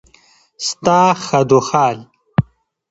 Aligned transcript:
ستا 0.67 0.99
خدوخال 1.25 1.97